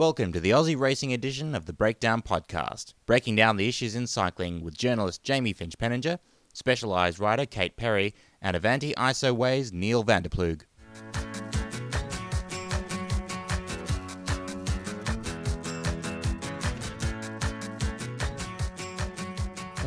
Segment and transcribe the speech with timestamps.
[0.00, 4.06] Welcome to the Aussie Racing edition of the Breakdown Podcast, breaking down the issues in
[4.06, 6.18] cycling with journalist Jamie Finch Penninger,
[6.54, 10.62] specialised writer Kate Perry, and Avanti ISO Ways Neil Van der Ploeg.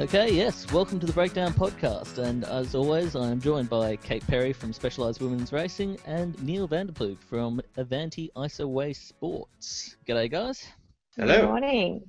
[0.03, 2.17] Okay, yes, welcome to the Breakdown Podcast.
[2.17, 6.67] And as always, I am joined by Kate Perry from Specialised Women's Racing and Neil
[6.67, 9.95] Van der Ploeg from Avanti Isoway Sports.
[10.05, 10.67] G'day, guys.
[11.15, 11.37] Hello.
[11.37, 12.01] Good morning.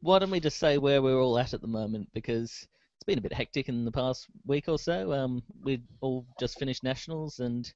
[0.00, 2.08] Why don't we just say where we're all at at the moment?
[2.14, 5.12] Because it's been a bit hectic in the past week or so.
[5.12, 7.70] Um, we've all just finished Nationals and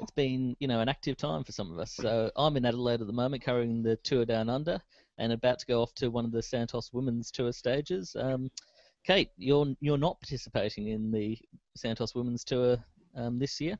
[0.00, 1.92] it's been, you know, an active time for some of us.
[1.92, 4.80] So I'm in Adelaide at the moment covering the Tour Down Under
[5.18, 8.16] and about to go off to one of the Santos Women's Tour stages.
[8.18, 8.50] Um,
[9.06, 11.38] Kate, you're you're not participating in the
[11.76, 12.76] Santos Women's Tour
[13.14, 13.78] um, this year.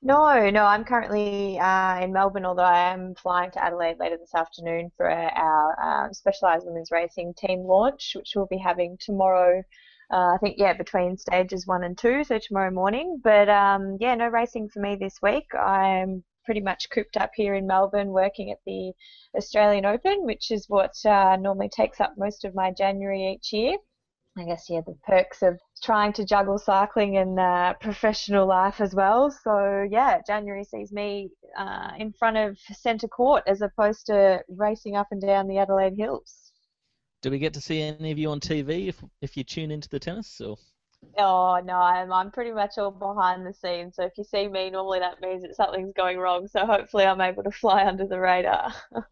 [0.00, 4.34] No, no, I'm currently uh, in Melbourne, although I am flying to Adelaide later this
[4.34, 9.62] afternoon for our um, specialised women's racing team launch, which we'll be having tomorrow.
[10.10, 13.20] Uh, I think yeah, between stages one and two, so tomorrow morning.
[13.22, 15.46] But um, yeah, no racing for me this week.
[15.54, 18.92] I'm pretty much cooped up here in Melbourne, working at the
[19.36, 23.76] Australian Open, which is what uh, normally takes up most of my January each year.
[24.38, 28.94] I guess yeah, the perks of trying to juggle cycling and uh, professional life as
[28.94, 29.30] well.
[29.30, 34.94] So yeah, January sees me uh, in front of centre court as opposed to racing
[34.94, 36.52] up and down the Adelaide Hills.
[37.22, 39.88] Do we get to see any of you on TV if if you tune into
[39.88, 40.40] the tennis?
[40.40, 40.58] Or
[41.16, 43.96] Oh no, I'm I'm pretty much all behind the scenes.
[43.96, 46.46] So if you see me, normally that means that something's going wrong.
[46.46, 48.72] So hopefully I'm able to fly under the radar.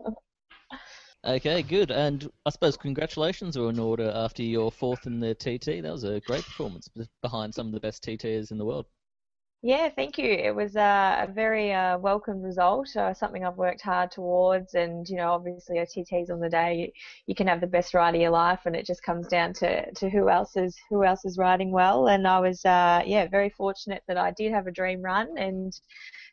[1.25, 1.91] okay, good.
[1.91, 5.83] And I suppose congratulations are in order after your fourth in the TT.
[5.83, 6.89] That was a great performance
[7.23, 8.87] behind some of the best TTs in the world.
[9.67, 10.27] Yeah, thank you.
[10.31, 14.75] It was uh, a very uh, welcome result, uh, something I've worked hard towards.
[14.75, 16.93] And, you know, obviously a OTTs on the day, you,
[17.27, 19.91] you, can have the best ride of your life and it just comes down to,
[19.91, 22.09] to who else is who else is riding well.
[22.09, 25.73] And I was, uh, yeah, very fortunate that I did have a dream run and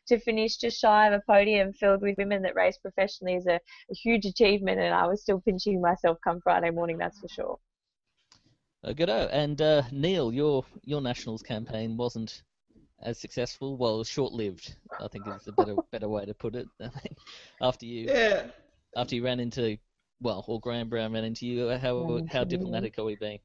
[0.08, 3.54] to finish just shy of a podium filled with women that race professionally is a,
[3.54, 4.80] a huge achievement.
[4.80, 7.58] And I was still pinching myself come Friday morning, that's for sure.
[8.84, 9.28] Uh, goodo.
[9.32, 12.42] And uh, Neil, your your nationals campaign wasn't
[13.02, 13.76] as successful.
[13.76, 14.76] Well, short-lived.
[15.00, 16.66] I think is a better better way to put it.
[17.62, 18.46] after you yeah.
[18.96, 19.78] after you ran into
[20.20, 23.40] well, or Graeme Brown ran into you, how how diplomatic are we being?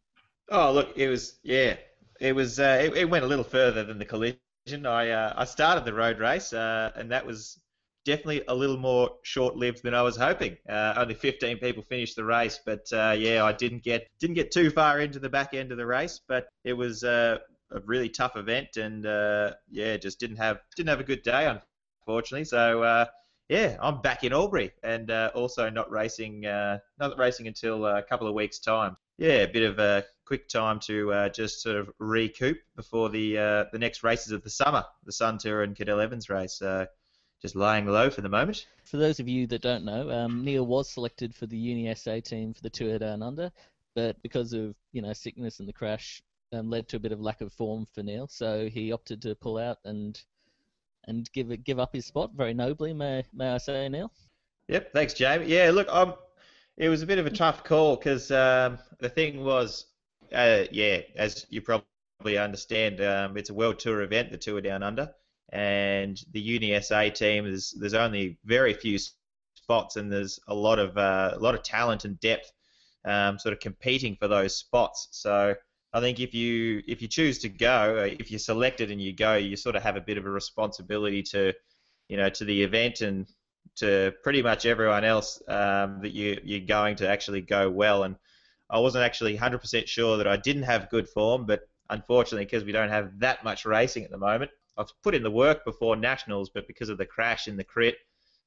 [0.50, 1.76] Oh look, it was yeah,
[2.20, 4.40] it was uh, it, it, went a little further than the collision.
[4.86, 7.60] I uh, I started the road race, uh, and that was
[8.06, 10.56] definitely a little more short-lived than I was hoping.
[10.70, 14.52] Uh, only 15 people finished the race, but uh, yeah, I didn't get didn't get
[14.52, 17.40] too far into the back end of the race, but it was uh,
[17.72, 21.54] a really tough event, and uh, yeah, just didn't have didn't have a good day,
[22.02, 22.46] unfortunately.
[22.46, 23.08] So
[23.50, 28.34] yeah, I'm back in Albury, and also not racing not racing until a couple of
[28.34, 28.96] weeks' time.
[29.18, 33.38] Yeah, a bit of a quick time to uh, just sort of recoup before the
[33.38, 36.62] uh, the next races of the summer, the Sun Tour and Cadel Evans race.
[37.42, 38.66] just lying low for the moment.
[38.84, 42.20] For those of you that don't know, um, Neil was selected for the Uni SA
[42.20, 43.52] team for the Tour Down Under,
[43.96, 46.22] but because of you know sickness and the crash,
[46.52, 49.36] um, led to a bit of lack of form for Neil, so he opted to
[49.36, 50.22] pull out and
[51.08, 52.94] and give it, give up his spot very nobly.
[52.94, 54.12] May may I say, Neil?
[54.68, 55.46] Yep, thanks, Jamie.
[55.46, 56.16] Yeah, look, um,
[56.76, 59.86] it was a bit of a tough call because um, the thing was,
[60.34, 64.84] uh, yeah, as you probably understand, um, it's a world tour event, the Tour Down
[64.84, 65.12] Under,
[65.52, 68.98] and the Uni SA team is there's only very few
[69.56, 72.52] spots, and there's a lot of uh, a lot of talent and depth,
[73.06, 75.08] um, sort of competing for those spots.
[75.12, 75.56] So
[75.94, 79.14] I think if you if you choose to go, uh, if you're selected and you
[79.14, 81.54] go, you sort of have a bit of a responsibility to,
[82.10, 83.28] you know, to the event and
[83.78, 88.04] to pretty much everyone else um, that you you're going to actually go well.
[88.04, 88.16] And
[88.70, 92.72] I wasn't actually 100% sure that I didn't have good form, but unfortunately, because we
[92.72, 96.50] don't have that much racing at the moment, I've put in the work before nationals,
[96.50, 97.96] but because of the crash in the crit,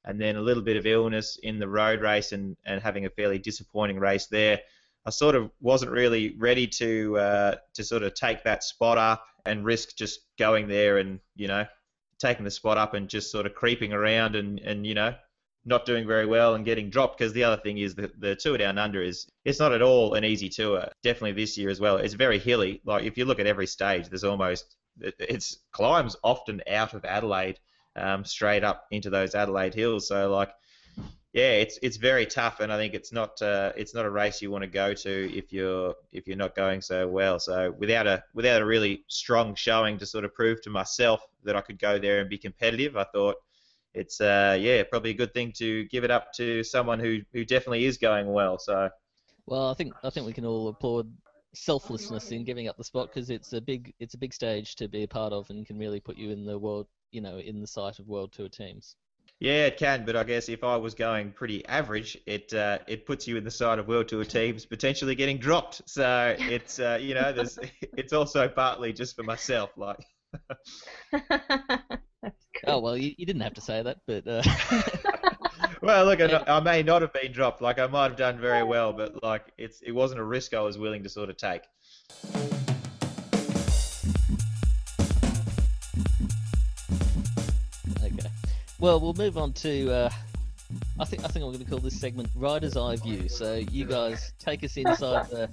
[0.05, 3.11] and then a little bit of illness in the road race and, and having a
[3.11, 4.61] fairly disappointing race there,
[5.07, 9.25] I sort of wasn't really ready to uh, to sort of take that spot up
[9.47, 11.67] and risk just going there and you know
[12.19, 15.15] taking the spot up and just sort of creeping around and, and you know
[15.65, 18.57] not doing very well and getting dropped because the other thing is the, the tour
[18.57, 21.97] down under is it's not at all an easy tour definitely this year as well.
[21.97, 22.81] It's very hilly.
[22.85, 27.59] Like if you look at every stage there's almost it's climbs often out of Adelaide
[27.97, 30.09] um, straight up into those Adelaide hills.
[30.09, 30.51] So like
[31.33, 34.43] yeah, it's it's very tough, and I think it's not uh, it's not a race
[34.43, 37.39] you want to go to if you're if you're not going so well.
[37.39, 41.55] So without a without a really strong showing to sort of prove to myself that
[41.55, 43.37] I could go there and be competitive, I thought,
[43.95, 47.45] it's uh, yeah probably a good thing to give it up to someone who who
[47.45, 48.59] definitely is going well.
[48.59, 48.89] So
[49.47, 51.13] Well, I think I think we can all applaud
[51.55, 54.89] selflessness in giving up the spot because it's a big it's a big stage to
[54.89, 57.61] be a part of and can really put you in the world you know in
[57.61, 58.95] the sight of world tour teams.
[59.41, 60.05] yeah, it can.
[60.05, 63.45] But I guess if I was going pretty average, it uh, it puts you in
[63.45, 65.83] the side of world tour teams potentially getting dropped.
[65.87, 67.59] So it's uh, you know there's
[67.97, 69.99] it's also partly just for myself like.
[72.67, 74.43] Oh well, you, you didn't have to say that, but uh,
[75.83, 77.63] Well, look, I, I may not have been dropped.
[77.63, 80.61] Like I might have done very well, but like it's it wasn't a risk I
[80.61, 81.63] was willing to sort of take.
[88.03, 88.29] okay.
[88.79, 89.91] Well, we'll move on to.
[89.91, 90.11] Uh,
[90.99, 93.87] I think I think I'm going to call this segment "Rider's Eye View." So you
[93.87, 95.51] guys take us inside the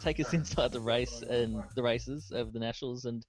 [0.00, 3.24] take us inside the race and the races over the nationals and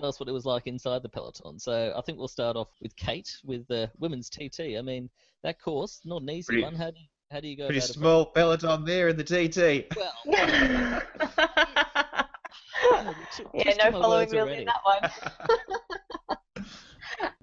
[0.00, 1.58] us what it was like inside the peloton.
[1.58, 4.76] So I think we'll start off with Kate with the women's TT.
[4.78, 5.10] I mean
[5.42, 6.74] that course, not an easy Pretty- one.
[6.74, 7.94] How do you, how do you go Pretty about it?
[7.94, 9.86] small peloton there in the TT.
[9.96, 10.12] Well,
[13.54, 15.10] yeah, t- no following words wheels in that one.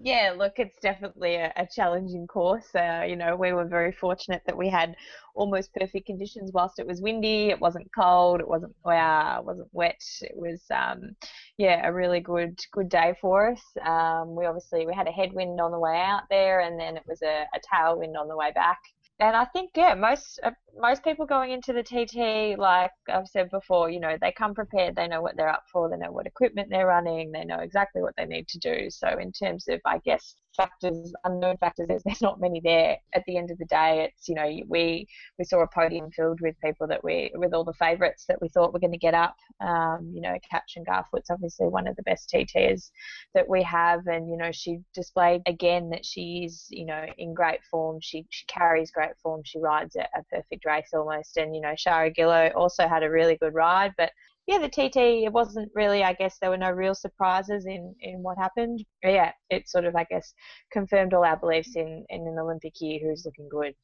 [0.02, 2.74] yeah, look, it's definitely a, a challenging course.
[2.74, 4.96] Uh, you know, we were very fortunate that we had
[5.36, 7.50] almost perfect conditions whilst it was windy.
[7.50, 8.40] It wasn't cold.
[8.40, 10.02] It wasn't it wasn't wet.
[10.22, 11.16] It was um,
[11.58, 13.62] yeah, a really good good day for us.
[13.86, 17.04] Um, we obviously we had a headwind on the way out there, and then it
[17.08, 18.80] was a, a tailwind on the way back.
[19.22, 23.50] And I think yeah, most uh, most people going into the TT, like I've said
[23.50, 24.96] before, you know, they come prepared.
[24.96, 25.90] They know what they're up for.
[25.90, 27.32] They know what equipment they're running.
[27.32, 28.90] They know exactly what they need to do.
[28.90, 32.98] So in terms of, I guess, factors, unknown factors, there's, there's not many there.
[33.14, 35.08] At the end of the day, it's you know, we
[35.38, 38.50] we saw a podium filled with people that we with all the favourites that we
[38.50, 39.36] thought were going to get up.
[39.62, 42.92] Um, you know, Katrin Garfoot's obviously one of the best TTs
[43.34, 47.64] that we have, and you know, she displayed again that she's you know in great
[47.70, 48.00] form.
[48.02, 49.42] She she carries great form.
[49.46, 53.10] She rides a, a perfect race almost, and you know, Shara Gillow also had a
[53.10, 54.12] really good ride, but
[54.48, 58.24] yeah, the TT, it wasn't really, I guess, there were no real surprises in, in
[58.24, 58.84] what happened.
[59.04, 60.34] But yeah, it sort of, I guess,
[60.72, 63.76] confirmed all our beliefs in, in an Olympic year who's looking good.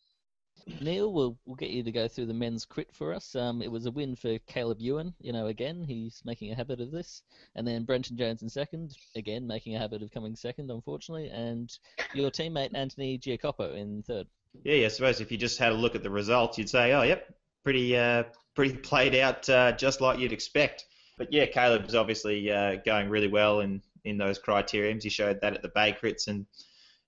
[0.82, 3.36] Neil, we'll, we'll get you to go through the men's crit for us.
[3.36, 6.82] Um, it was a win for Caleb Ewan, you know, again, he's making a habit
[6.82, 7.22] of this.
[7.56, 11.30] And then Brenton Jones in second, again, making a habit of coming second, unfortunately.
[11.30, 11.72] And
[12.14, 14.28] your teammate Anthony Giacoppo in third.
[14.64, 17.04] Yeah, I suppose if you just had a look at the results, you'd say, oh,
[17.04, 17.32] yep,
[17.64, 18.24] pretty uh,
[18.56, 20.86] pretty played out, uh, just like you'd expect.
[21.18, 25.04] But yeah, Caleb's obviously uh, going really well in in those criteriums.
[25.04, 26.46] He showed that at the Bay Crits, and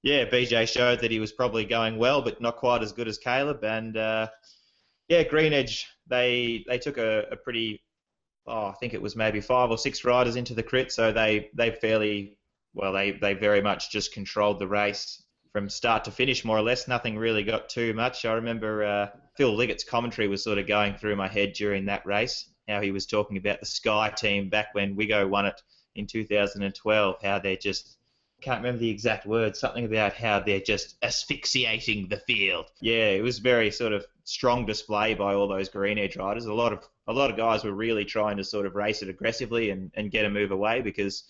[0.04, 3.18] yeah, BJ showed that he was probably going well, but not quite as good as
[3.18, 3.64] Caleb.
[3.64, 4.28] And uh,
[5.08, 7.84] yeah, Green Edge, they they took a, a pretty,
[8.46, 11.50] oh, I think it was maybe five or six riders into the crit, so they
[11.54, 12.38] they fairly
[12.74, 16.62] well, they they very much just controlled the race from start to finish, more or
[16.62, 16.88] less.
[16.88, 18.26] Nothing really got too much.
[18.26, 19.08] I remember uh,
[19.38, 22.92] Phil Liggett's commentary was sort of going through my head during that race, how he
[22.92, 25.62] was talking about the Sky team back when Wiggo won it
[25.96, 27.98] in 2012, how they're just
[28.42, 32.66] can't remember the exact words, something about how they're just asphyxiating the field.
[32.82, 36.46] Yeah, it was very sort of strong display by all those green edge riders.
[36.46, 39.10] A lot of a lot of guys were really trying to sort of race it
[39.10, 41.24] aggressively and, and get a move away because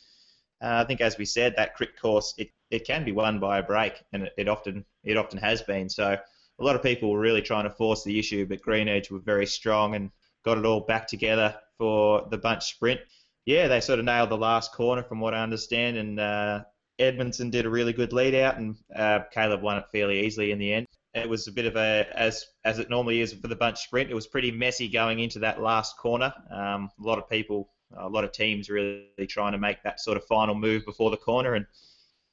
[0.61, 3.59] uh, I think as we said, that crit course it, it can be won by
[3.59, 5.87] a break and it, it often it often has been.
[5.87, 6.17] So
[6.59, 9.19] a lot of people were really trying to force the issue, but Green Edge were
[9.19, 10.11] very strong and
[10.43, 13.01] got it all back together for the bunch sprint.
[13.45, 16.63] Yeah, they sort of nailed the last corner from what I understand, and uh,
[16.99, 20.59] Edmondson did a really good lead out, and uh, Caleb won it fairly easily in
[20.59, 20.87] the end.
[21.13, 24.11] It was a bit of a as as it normally is for the bunch sprint.
[24.11, 26.33] It was pretty messy going into that last corner.
[26.51, 30.17] Um, a lot of people, a lot of teams really trying to make that sort
[30.17, 31.65] of final move before the corner, and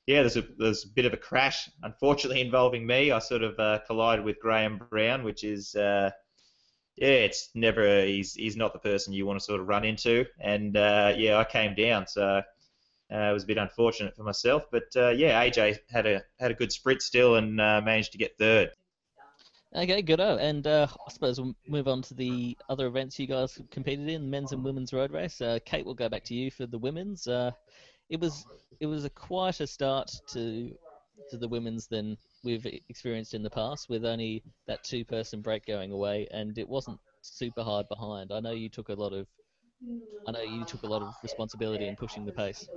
[0.06, 3.10] yeah, there's a there's a bit of a crash, unfortunately involving me.
[3.10, 6.10] I sort of uh, collided with Graeme Brown, which is uh,
[6.96, 10.26] yeah, it's never he's he's not the person you want to sort of run into,
[10.40, 12.42] and uh, yeah, I came down, so uh,
[13.10, 14.64] it was a bit unfortunate for myself.
[14.70, 18.18] But uh, yeah, AJ had a had a good sprint still and uh, managed to
[18.18, 18.72] get third.
[19.74, 20.20] Okay, good.
[20.20, 24.30] Oh, and I suppose we'll move on to the other events you guys competed in,
[24.30, 25.40] men's and women's road race.
[25.64, 27.26] Kate, we'll go back to you for the women's.
[28.08, 28.46] It was
[28.80, 30.70] it was a quieter start to
[31.30, 35.90] to the women's than we've experienced in the past, with only that two-person break going
[35.90, 38.32] away, and it wasn't super hard behind.
[38.32, 39.26] I know you took a lot of
[40.26, 42.68] I know you took a lot of responsibility in pushing the pace.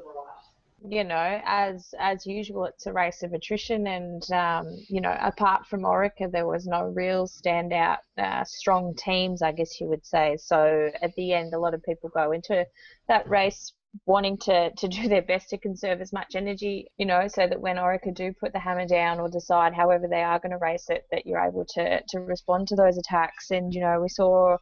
[0.89, 5.65] You know, as as usual, it's a race of attrition, and um, you know, apart
[5.65, 10.38] from Orica, there was no real standout uh, strong teams, I guess you would say.
[10.38, 12.65] So at the end, a lot of people go into
[13.07, 13.74] that race
[14.06, 17.60] wanting to, to do their best to conserve as much energy, you know, so that
[17.60, 20.89] when Orica do put the hammer down or decide however they are going to race
[20.89, 23.51] it, that you're able to, to respond to those attacks.
[23.51, 24.58] And, you know, we saw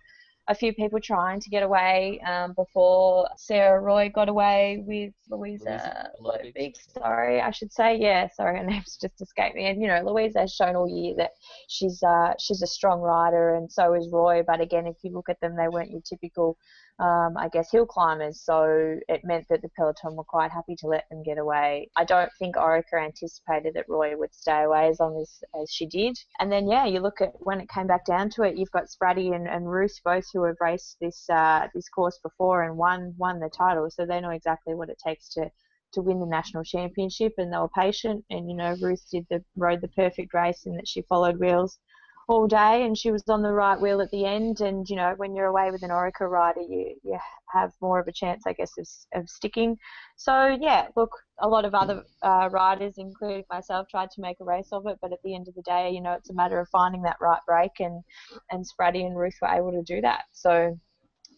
[0.47, 6.11] a few people trying to get away um, before Sarah Roy got away with Louisa
[6.53, 7.97] Big Sorry, I should say.
[7.97, 9.65] Yeah, sorry, her name's just escaped me.
[9.65, 11.31] And you know, Louisa has shown all year that
[11.67, 14.43] she's uh, she's a strong rider, and so is Roy.
[14.45, 16.57] But again, if you look at them, they weren't your typical
[16.99, 18.41] um, I guess, hill climbers.
[18.41, 21.89] So it meant that the peloton were quite happy to let them get away.
[21.97, 25.85] I don't think Orica anticipated that Roy would stay away as long as, as she
[25.85, 26.17] did.
[26.39, 28.85] And then, yeah, you look at when it came back down to it, you've got
[28.85, 33.13] Spratty and, and Ruth both who have raced this uh, this course before and won
[33.17, 35.51] won the title, so they know exactly what it takes to
[35.93, 39.43] to win the national championship and they were patient and you know Ruth did the
[39.55, 41.79] rode the perfect race and that she followed wheels
[42.27, 44.61] all day and she was on the right wheel at the end.
[44.61, 47.17] And you know when you're away with an Orica rider you, you
[47.51, 48.87] have more of a chance I guess of,
[49.21, 49.77] of sticking.
[50.15, 54.45] So yeah look a lot of other uh, riders including myself tried to make a
[54.45, 54.97] race of it.
[55.01, 57.17] But at the end of the day you know it's a matter of finding that
[57.21, 58.03] right break and
[58.51, 60.23] and Spratty and Ruth were able to do that.
[60.31, 60.77] So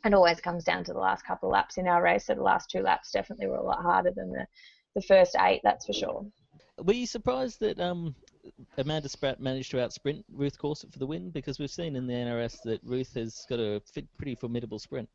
[0.05, 2.27] it always comes down to the last couple of laps in our race.
[2.27, 4.45] So the last two laps definitely were a lot harder than the,
[4.95, 6.25] the first eight that's for sure.
[6.79, 8.15] Were you surprised that um,
[8.77, 11.29] Amanda Spratt managed to outsprint Ruth Corset for the win?
[11.29, 13.81] Because we've seen in the NRS that Ruth has got a
[14.17, 15.09] pretty formidable sprint.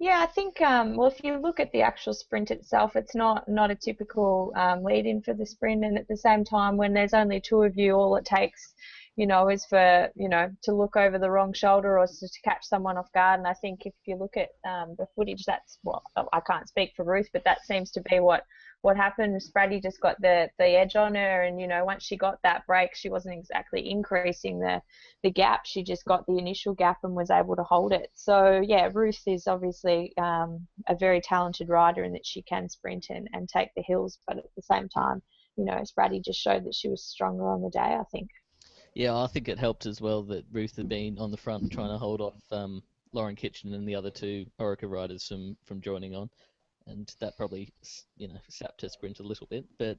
[0.00, 3.46] Yeah, I think um, well, if you look at the actual sprint itself, it's not
[3.46, 7.12] not a typical um, lead-in for the sprint, and at the same time, when there's
[7.12, 8.72] only two of you, all it takes,
[9.16, 12.40] you know, is for you know to look over the wrong shoulder or to, to
[12.42, 13.40] catch someone off guard.
[13.40, 16.94] And I think if you look at um, the footage, that's well, I can't speak
[16.96, 18.44] for Ruth, but that seems to be what
[18.82, 22.16] what happened Spratty just got the, the edge on her, and you know once she
[22.16, 24.80] got that break, she wasn't exactly increasing the
[25.22, 25.66] the gap.
[25.66, 28.10] She just got the initial gap and was able to hold it.
[28.14, 33.06] So yeah, Ruth is obviously um, a very talented rider in that she can sprint
[33.10, 35.22] and, and take the hills, but at the same time,
[35.56, 37.80] you know, Spratty just showed that she was stronger on the day.
[37.80, 38.30] I think.
[38.94, 41.90] Yeah, I think it helped as well that Ruth had been on the front trying
[41.90, 42.82] to hold off um,
[43.12, 46.30] Lauren Kitchen and the other two Orica riders from from joining on
[46.90, 47.72] and that probably
[48.16, 49.64] you know sapped her sprint a little bit.
[49.78, 49.98] But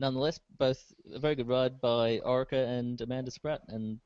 [0.00, 0.82] nonetheless, both
[1.14, 3.98] a very good ride by Orica and Amanda Spratt, and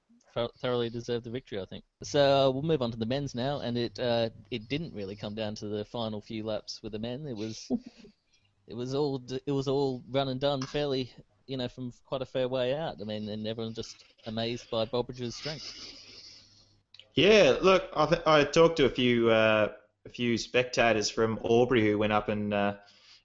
[0.60, 1.84] thoroughly deserved the victory, I think.
[2.02, 5.16] So uh, we'll move on to the men's now, and it uh, it didn't really
[5.16, 7.26] come down to the final few laps with the men.
[7.26, 7.70] It was
[8.68, 11.10] it was all it was all run and done fairly,
[11.46, 12.96] you know, from quite a fair way out.
[13.00, 15.92] I mean, and everyone just amazed by Bobridge's strength.
[17.14, 19.68] Yeah, look, I, th- I talked to a few uh,
[20.06, 22.74] a few spectators from Albury who went up and uh,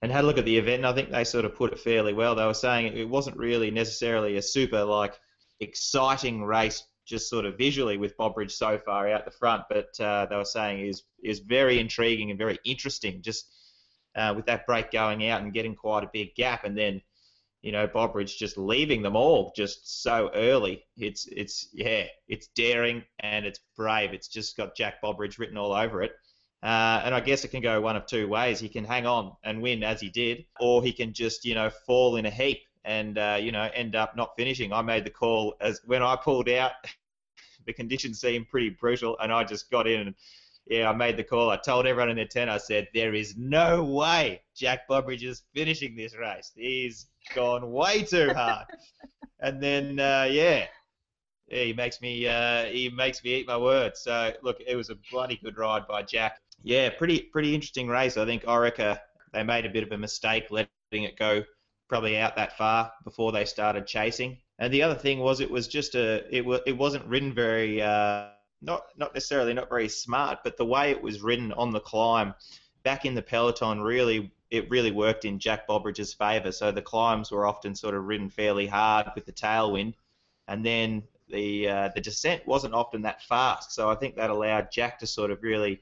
[0.02, 1.78] and had a look at the event, and I think they sort of put it
[1.78, 2.34] fairly well.
[2.34, 5.18] They were saying it wasn't really necessarily a super like
[5.60, 10.26] exciting race, just sort of visually with Bobridge so far out the front, but uh,
[10.26, 13.46] they were saying is is very intriguing and very interesting, just
[14.16, 17.00] uh, with that break going out and getting quite a big gap, and then
[17.62, 20.84] you know Bobridge just leaving them all just so early.
[20.96, 24.12] It's it's yeah, it's daring and it's brave.
[24.12, 26.12] It's just got Jack Bobridge written all over it.
[26.62, 28.60] Uh, and I guess it can go one of two ways.
[28.60, 31.70] He can hang on and win as he did, or he can just, you know,
[31.70, 34.72] fall in a heap and, uh, you know, end up not finishing.
[34.72, 36.72] I made the call as when I pulled out,
[37.66, 40.14] the conditions seemed pretty brutal, and I just got in and,
[40.66, 41.50] yeah, I made the call.
[41.50, 45.42] I told everyone in the tent, I said, there is no way Jack Bobridge is
[45.52, 46.52] finishing this race.
[46.54, 48.66] He's gone way too hard.
[49.40, 50.66] and then, uh, yeah,
[51.48, 54.00] yeah, he makes me uh, he makes me eat my words.
[54.00, 58.16] So look, it was a bloody good ride by Jack yeah, pretty pretty interesting race.
[58.16, 58.98] I think Orica
[59.32, 61.42] they made a bit of a mistake letting it go
[61.88, 64.38] probably out that far before they started chasing.
[64.58, 67.82] And the other thing was it was just a it was it wasn't ridden very
[67.82, 68.28] uh,
[68.60, 72.34] not not necessarily not very smart, but the way it was ridden on the climb
[72.82, 76.52] back in the peloton really it really worked in Jack Bobridge's favour.
[76.52, 79.94] So the climbs were often sort of ridden fairly hard with the tailwind,
[80.46, 83.72] and then the uh, the descent wasn't often that fast.
[83.72, 85.80] So I think that allowed Jack to sort of really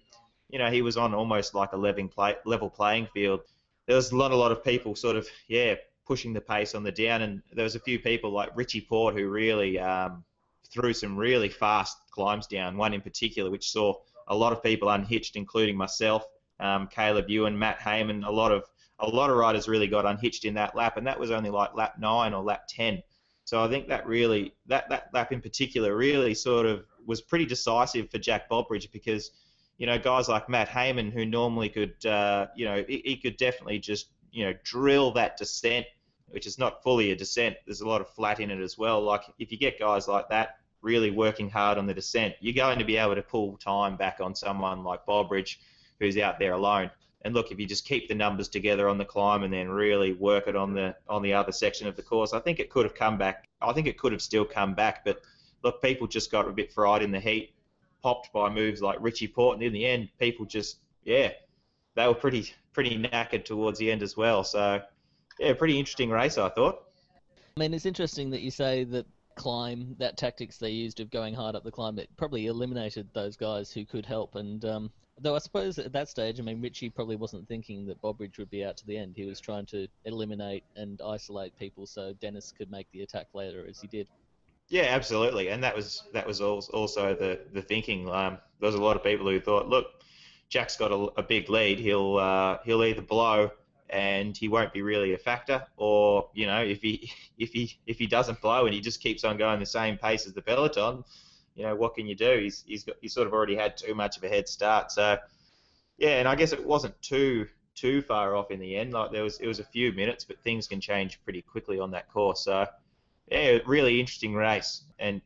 [0.53, 3.41] you know, he was on almost like a level, play, level playing field.
[3.87, 5.75] There was not a lot of people sort of, yeah,
[6.07, 9.15] pushing the pace on the down, and there was a few people like Richie Porte
[9.15, 10.25] who really um,
[10.69, 12.77] threw some really fast climbs down.
[12.77, 13.95] One in particular, which saw
[14.29, 16.27] a lot of people unhitched, including myself,
[16.59, 18.25] um, Caleb Ewan, Matt Hayman.
[18.25, 18.65] A lot of
[18.99, 21.75] a lot of riders really got unhitched in that lap, and that was only like
[21.75, 23.03] lap nine or lap ten.
[23.45, 27.47] So I think that really that that lap in particular really sort of was pretty
[27.47, 29.31] decisive for Jack Bobridge because
[29.81, 33.39] you know, guys like Matt Hayman, who normally could, uh, you know, he, he, could
[33.39, 35.87] definitely just, you know, drill that descent,
[36.29, 37.57] which is not fully a descent.
[37.65, 39.01] There's a lot of flat in it as well.
[39.01, 42.79] Like if you get guys like that really working hard on the descent, you're going
[42.79, 45.57] to be able to pull time back on someone like Bobridge,
[45.99, 46.91] who's out there alone.
[47.23, 50.13] and look, if you just keep the numbers together on the climb and then really
[50.13, 52.85] work it on the on the other section of the course, I think it could
[52.85, 53.49] have come back.
[53.63, 55.23] I think it could have still come back, but
[55.65, 57.55] look, people just got a bit fried in the heat,
[58.03, 61.31] popped by moves like Richie Porte, and in the end, people just yeah,
[61.95, 64.45] they were pretty pretty knackered towards the end as well.
[64.45, 64.81] So
[65.39, 66.85] yeah, pretty interesting race, I thought.
[67.57, 71.35] I mean, it's interesting that you say that climb, that tactics they used of going
[71.35, 74.35] hard up the climb, it probably eliminated those guys who could help.
[74.35, 78.01] And um, though I suppose at that stage, I mean, Richie probably wasn't thinking that
[78.03, 79.15] Bobridge would be out to the end.
[79.17, 83.67] He was trying to eliminate and isolate people so Dennis could make the attack later,
[83.69, 84.09] as he did.
[84.71, 88.09] Yeah, absolutely, and that was that was also the the thinking.
[88.09, 89.87] Um, there was a lot of people who thought, look,
[90.49, 91.81] Jack's got a, a big lead.
[91.81, 93.51] He'll uh, he'll either blow
[93.89, 97.99] and he won't be really a factor, or you know, if he if he if
[97.99, 101.05] he doesn't blow and he just keeps on going the same pace as the peloton,
[101.57, 102.39] you know, what can you do?
[102.39, 104.93] He's he's got he's sort of already had too much of a head start.
[104.93, 105.19] So
[105.99, 108.93] yeah, and I guess it wasn't too too far off in the end.
[108.93, 111.91] Like there was it was a few minutes, but things can change pretty quickly on
[111.93, 112.45] that course.
[112.45, 112.67] So
[113.31, 115.21] yeah, really interesting race and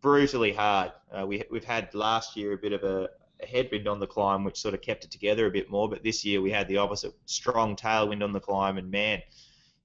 [0.00, 0.92] brutally hard.
[1.10, 3.08] Uh, we we've had last year a bit of a,
[3.42, 5.88] a headwind on the climb, which sort of kept it together a bit more.
[5.88, 9.22] But this year we had the opposite, strong tailwind on the climb, and man,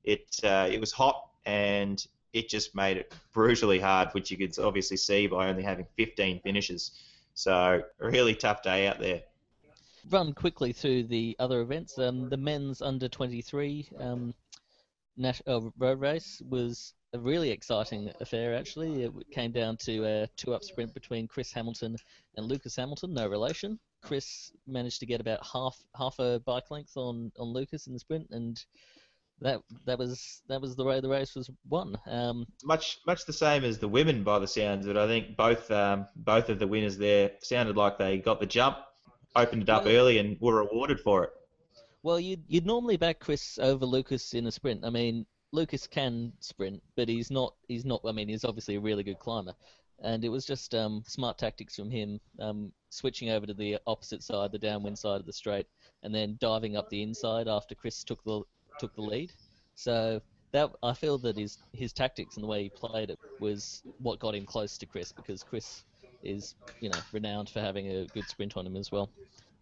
[0.03, 4.57] it uh, it was hot and it just made it brutally hard, which you could
[4.59, 6.91] obviously see by only having 15 finishes.
[7.33, 9.23] So a really tough day out there.
[10.09, 11.97] Run quickly through the other events.
[11.97, 14.33] Um, the men's under 23 um,
[15.23, 19.03] uh, road race was a really exciting affair, actually.
[19.03, 21.95] It came down to a two up sprint between Chris Hamilton
[22.35, 23.79] and Lucas Hamilton, no relation.
[24.01, 27.99] Chris managed to get about half half a bike length on, on Lucas in the
[27.99, 28.63] sprint, and
[29.41, 31.97] that that was that was the way the race was won.
[32.05, 34.99] Um, much much the same as the women, by the sounds of it.
[34.99, 38.77] I think both um, both of the winners there sounded like they got the jump,
[39.35, 41.31] opened it up well, early, and were rewarded for it.
[42.03, 44.85] Well, you'd you'd normally back Chris over Lucas in a sprint.
[44.85, 47.53] I mean, Lucas can sprint, but he's not.
[47.67, 48.01] He's not.
[48.05, 49.55] I mean, he's obviously a really good climber,
[50.01, 54.23] and it was just um, smart tactics from him, um, switching over to the opposite
[54.23, 55.67] side, the downwind side of the straight,
[56.03, 58.41] and then diving up the inside after Chris took the
[58.79, 59.31] took the lead.
[59.75, 63.81] So that I feel that his his tactics and the way he played it was
[63.99, 65.83] what got him close to Chris, because Chris
[66.23, 69.09] is you know renowned for having a good sprint on him as well.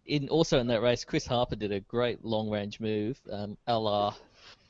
[0.06, 3.78] In also in that race, Chris Harper did a great long range move, um, a
[3.78, 4.14] la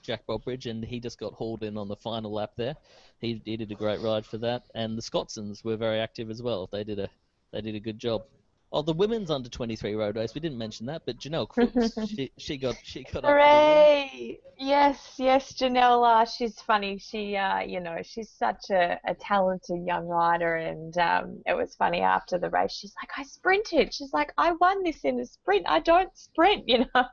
[0.09, 2.75] Jack Bobridge, and he just got hauled in on the final lap there.
[3.21, 6.43] He, he did a great ride for that, and the Scotsons were very active as
[6.43, 6.67] well.
[6.67, 7.11] They did a
[7.53, 8.23] they did a good job.
[8.71, 10.35] Oh, the women's under 23 road race.
[10.35, 14.41] We didn't mention that, but Janelle Crooks, she, she got she got Hooray!
[14.61, 16.05] Yes, yes, Janelle.
[16.05, 16.99] Uh, she's funny.
[16.99, 21.77] She, uh, you know, she's such a, a talented young rider, and um, it was
[21.77, 22.73] funny after the race.
[22.73, 23.95] She's like, I sprinted.
[23.95, 25.65] She's like, I won this in a sprint.
[25.67, 27.05] I don't sprint, you know.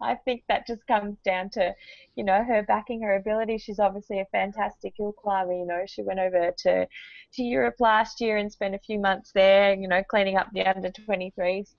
[0.00, 1.74] I think that just comes down to,
[2.14, 3.58] you know, her backing her ability.
[3.58, 5.54] She's obviously a fantastic hill climber.
[5.54, 6.86] You know, she went over to
[7.34, 10.66] to Europe last year and spent a few months there, you know, cleaning up the
[10.66, 11.74] under 23s,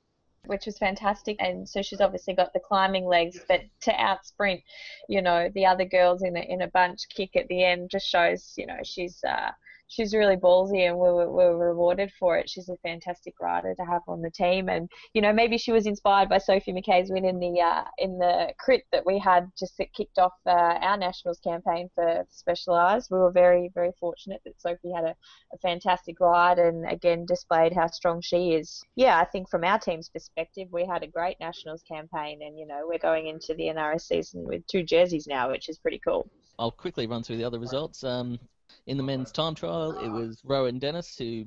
[0.46, 1.38] which was fantastic.
[1.40, 4.62] And so she's obviously got the climbing legs, but to out sprint,
[5.08, 8.08] you know, the other girls in a, in a bunch kick at the end just
[8.08, 9.52] shows, you know, she's uh,
[9.88, 12.50] she's really ballsy and we were, we were rewarded for it.
[12.50, 15.86] She's a fantastic rider to have on the team, and you know maybe she was
[15.86, 19.78] inspired by Sophie Mackay's win in the uh, in the crit that we had just
[19.78, 23.10] that kicked off uh, our nationals campaign for Specialized.
[23.12, 25.16] We were very very fortunate that Sophie had a,
[25.54, 28.84] a fantastic ride and again displayed how strong she is.
[28.96, 32.66] Yeah, I think from our team's perspective, we had a great nationals campaign, and you
[32.66, 36.30] know we're going into the NRS season with two jerseys now, which is pretty cool.
[36.60, 38.04] I'll quickly run through the other results.
[38.04, 38.40] Um,
[38.88, 41.46] in the men's time trial, it was Rohan Dennis who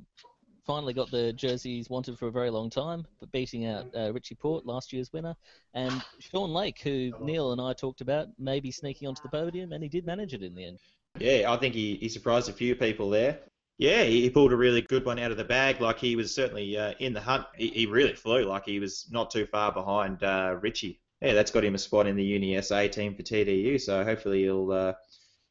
[0.67, 4.35] finally got the jerseys wanted for a very long time, but beating out uh, Richie
[4.35, 5.35] Porte, last year's winner,
[5.73, 9.81] and Sean Lake, who Neil and I talked about maybe sneaking onto the podium, and
[9.81, 10.79] he did manage it in the end.
[11.17, 13.39] Yeah, I think he, he surprised a few people there.
[13.77, 15.79] Yeah, he pulled a really good one out of the bag.
[15.79, 17.45] Like he was certainly uh, in the hunt.
[17.55, 18.43] He, he, really flew.
[18.43, 20.99] Like he was not too far behind uh, Richie.
[21.21, 23.79] Yeah, that's got him a spot in the Uni SA team for TDU.
[23.79, 24.93] So hopefully he'll uh,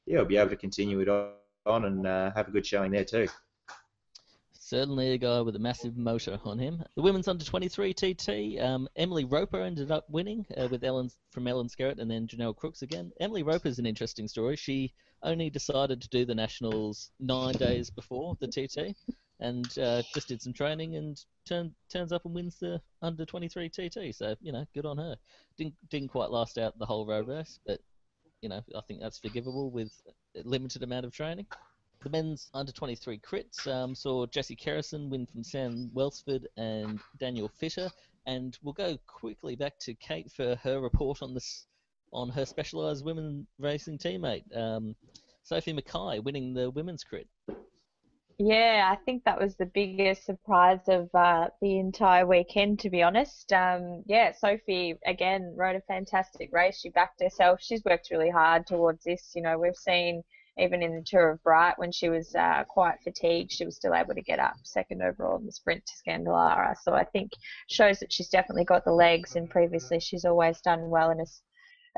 [0.06, 1.30] yeah he'll be able to continue it on
[1.66, 3.28] on and uh, have a good showing there too.
[4.52, 6.82] Certainly a guy with a massive motor on him.
[6.96, 11.46] The women's under 23 TT, um, Emily Roper ended up winning uh, with Ellen from
[11.46, 13.12] Ellen Skerritt and then Janelle Crooks again.
[13.20, 14.56] Emily Roper is an interesting story.
[14.56, 18.96] She only decided to do the nationals nine days before the TT,
[19.38, 23.68] and uh, just did some training and turn, turns up and wins the under 23
[23.68, 24.14] TT.
[24.14, 25.16] So you know, good on her.
[25.56, 27.80] Didn't didn't quite last out the whole road race, but
[28.42, 29.92] you know, I think that's forgivable with
[30.44, 31.46] limited amount of training.
[32.02, 37.48] The men's under 23 crits um, saw Jesse Kerrison win from Sam Welsford and Daniel
[37.48, 37.90] Fisher.
[38.26, 41.66] And we'll go quickly back to Kate for her report on this
[42.12, 44.94] on her specialised women racing teammate, um,
[45.42, 47.28] Sophie Mackay, winning the women's crit.
[48.38, 53.02] Yeah, I think that was the biggest surprise of uh, the entire weekend, to be
[53.02, 53.50] honest.
[53.52, 56.78] Um, yeah, Sophie again rode a fantastic race.
[56.78, 57.60] She backed herself.
[57.62, 59.32] She's worked really hard towards this.
[59.34, 60.22] You know, we've seen
[60.58, 63.94] even in the Tour of Bright when she was uh, quite fatigued, she was still
[63.94, 66.74] able to get up second overall in the sprint to Scandolara.
[66.82, 67.32] So I think
[67.68, 69.36] shows that she's definitely got the legs.
[69.36, 71.26] And previously, she's always done well in a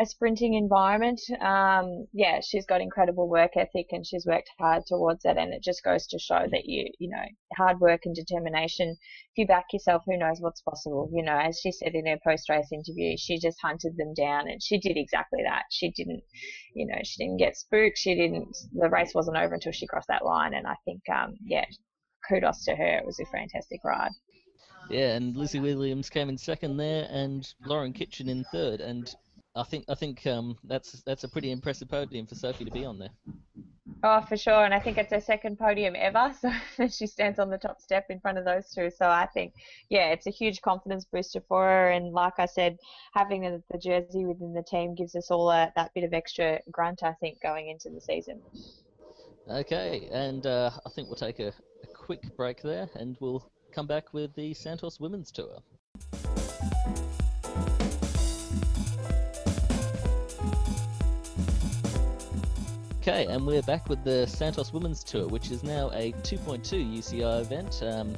[0.00, 1.20] a sprinting environment.
[1.40, 5.36] Um, yeah, she's got incredible work ethic and she's worked hard towards it.
[5.36, 7.24] And it just goes to show that you, you know,
[7.56, 8.90] hard work and determination.
[8.90, 11.10] If you back yourself, who knows what's possible?
[11.12, 14.48] You know, as she said in her post race interview, she just hunted them down
[14.48, 15.64] and she did exactly that.
[15.70, 16.22] She didn't,
[16.74, 17.98] you know, she didn't get spooked.
[17.98, 20.54] She didn't, the race wasn't over until she crossed that line.
[20.54, 21.64] And I think, um, yeah,
[22.28, 22.98] kudos to her.
[22.98, 24.12] It was a fantastic ride.
[24.90, 28.80] Yeah, and Lizzie Williams came in second there, and Lauren Kitchen in third.
[28.80, 29.14] And
[29.58, 32.84] I think I think um, that's that's a pretty impressive podium for Sophie to be
[32.84, 33.10] on there.
[34.04, 36.32] Oh, for sure, and I think it's her second podium ever.
[36.78, 38.90] So she stands on the top step in front of those two.
[38.90, 39.54] So I think,
[39.88, 41.90] yeah, it's a huge confidence booster for her.
[41.90, 42.78] And like I said,
[43.12, 46.60] having the, the jersey within the team gives us all a, that bit of extra
[46.70, 47.02] grunt.
[47.02, 48.40] I think going into the season.
[49.50, 53.88] Okay, and uh, I think we'll take a, a quick break there, and we'll come
[53.88, 55.58] back with the Santos Women's Tour.
[63.08, 67.40] Okay, and we're back with the Santos Women's Tour, which is now a 2.2 UCI
[67.40, 67.82] event.
[67.82, 68.14] Um,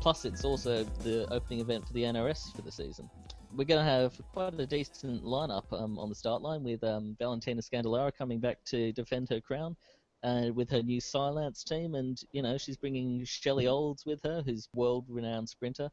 [0.00, 3.10] plus, it's also the opening event for the NRS for the season.
[3.56, 7.16] We're going to have quite a decent lineup um, on the start line with um,
[7.18, 9.74] Valentina Scandolara coming back to defend her crown
[10.22, 11.96] uh, with her new Cylance team.
[11.96, 15.90] And, you know, she's bringing Shelley Olds with her, who's world renowned sprinter.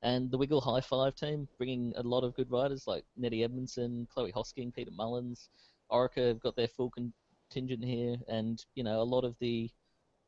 [0.00, 4.08] And the Wiggle High Five team, bringing a lot of good riders like Nettie Edmondson,
[4.10, 5.50] Chloe Hosking, Peta Mullens.
[5.92, 7.12] Orica have got their full con-
[7.54, 9.70] contingent here, and you know a lot of the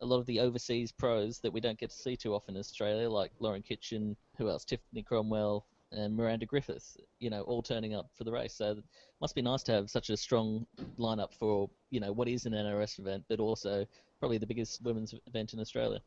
[0.01, 2.61] a lot of the overseas pros that we don't get to see too often in
[2.61, 7.95] Australia, like Lauren Kitchen, who else, Tiffany Cromwell, and Miranda Griffith, you know, all turning
[7.95, 8.55] up for the race.
[8.55, 8.85] So it
[9.21, 10.67] must be nice to have such a strong
[10.99, 13.87] lineup for you know what is an NRS event, but also
[14.21, 16.01] probably the biggest women's event in Australia.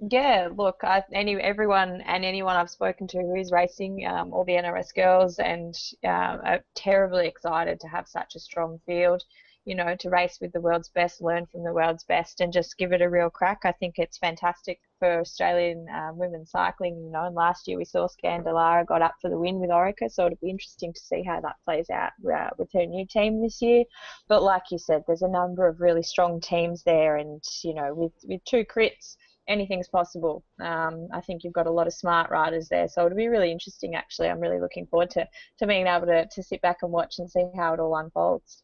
[0.00, 4.44] Yeah, look, I, any everyone and anyone I've spoken to who is racing, um, all
[4.44, 9.24] the NRS girls, and uh, are terribly excited to have such a strong field
[9.68, 12.78] you know, to race with the world's best, learn from the world's best, and just
[12.78, 13.60] give it a real crack.
[13.64, 16.96] I think it's fantastic for Australian um, women cycling.
[16.96, 20.10] You know, and last year we saw Scandolara got up for the win with Orica,
[20.10, 23.42] so it'll be interesting to see how that plays out uh, with her new team
[23.42, 23.84] this year.
[24.26, 27.92] But like you said, there's a number of really strong teams there, and you know,
[27.94, 29.16] with with two crits
[29.48, 30.44] anything's possible.
[30.60, 33.52] Um, I think you've got a lot of smart riders there, so it'll be really
[33.52, 33.94] interesting.
[33.94, 35.26] Actually, I'm really looking forward to,
[35.58, 38.62] to being able to, to sit back and watch and see how it all unfolds.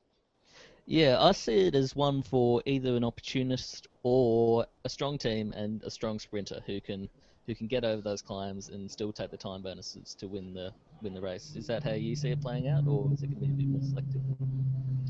[0.87, 5.83] Yeah, I see it as one for either an opportunist or a strong team and
[5.83, 7.09] a strong sprinter who can
[7.47, 10.73] who can get over those climbs and still take the time bonuses to win the
[11.03, 11.55] win the race.
[11.57, 13.57] Is that how you see it playing out, or is it going to be a
[13.57, 14.23] bit more selective?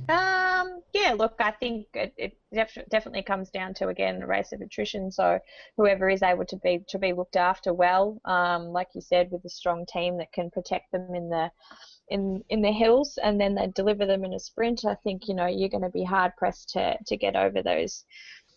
[0.09, 4.53] Um, yeah, look, I think it, it def- definitely comes down to again a race
[4.53, 5.11] of attrition.
[5.11, 5.39] So
[5.77, 9.45] whoever is able to be to be looked after well, um, like you said, with
[9.45, 11.51] a strong team that can protect them in the
[12.09, 15.35] in in the hills and then they deliver them in a sprint, I think you
[15.35, 18.05] know you're going to be hard pressed to to get over those.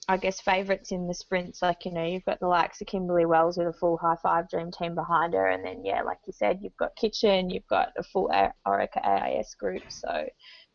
[0.09, 3.25] I guess favourites in the sprints, like you know, you've got the likes of Kimberley
[3.25, 6.33] Wells with a full high five dream team behind her, and then yeah, like you
[6.33, 8.29] said, you've got Kitchen, you've got a full
[8.65, 10.27] Orica AIS group, so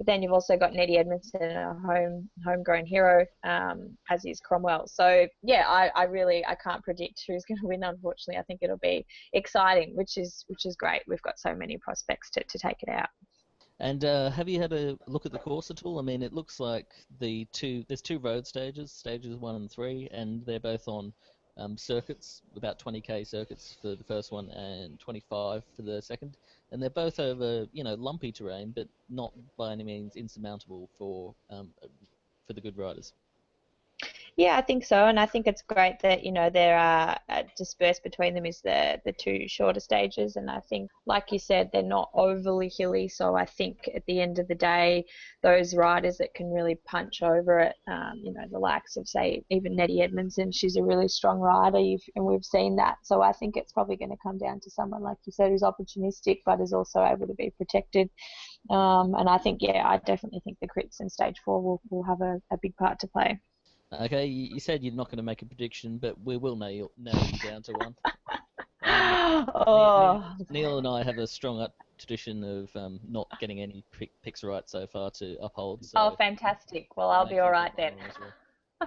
[0.02, 4.88] but then you've also got Nettie Edmondson, a home homegrown hero, um, as is Cromwell.
[4.88, 7.84] So yeah, I, I really I can't predict who's going to win.
[7.84, 11.02] Unfortunately, I think it'll be exciting, which is which is great.
[11.06, 13.10] We've got so many prospects to, to take it out.
[13.78, 16.00] And uh, have you had a look at the course at all?
[16.00, 16.88] I mean, it looks like
[17.20, 21.12] the two there's two road stages, stages one and three, and they're both on
[21.58, 26.36] um, circuits, about 20k circuits for the first one and 25 for the second
[26.72, 31.34] and they're both over you know lumpy terrain, but not by any means insurmountable for
[31.50, 31.68] um,
[32.46, 33.12] for the good riders.
[34.36, 37.42] Yeah, I think so, and I think it's great that you know there are uh,
[37.56, 41.68] dispersed between them is the the two shorter stages, and I think, like you said,
[41.70, 43.08] they're not overly hilly.
[43.08, 45.04] So I think at the end of the day,
[45.42, 49.44] those riders that can really punch over it, um, you know, the likes of say
[49.50, 51.78] even Nettie Edmondson, she's a really strong rider,
[52.16, 52.96] and we've seen that.
[53.04, 55.62] So I think it's probably going to come down to someone like you said who's
[55.62, 58.08] opportunistic but is also able to be protected.
[58.70, 62.04] Um, and I think, yeah, I definitely think the crits in stage four will, will
[62.04, 63.40] have a, a big part to play.
[64.00, 66.90] Okay, you, you said you're not going to make a prediction, but we will nail,
[66.98, 67.94] nail you down to one.
[68.84, 74.10] oh, Neil and I have a strong uh, tradition of um, not getting any pick,
[74.22, 75.84] picks right so far to uphold.
[75.84, 76.88] So oh, fantastic.
[76.96, 77.94] Well, I'll be all right then.
[77.96, 78.32] well.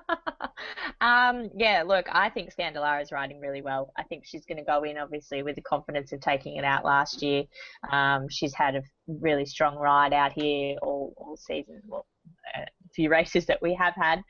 [1.02, 3.91] um, yeah, look, I think Scandolara is riding really well.
[3.98, 6.84] I think she's going to go in, obviously, with the confidence of taking it out
[6.84, 7.44] last year.
[7.91, 12.06] Um, she's had a really strong ride out here all, all season, well,
[12.56, 14.22] a few races that we have had,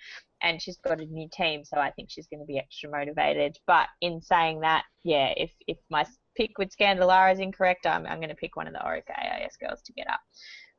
[0.45, 3.57] and she's got a new team, so I think she's going to be extra motivated.
[3.65, 6.05] But in saying that, yeah, if, if my
[6.37, 9.57] pick with Scandolara is incorrect, I'm, I'm going to pick one of the Orica AIS
[9.57, 10.19] girls to get up.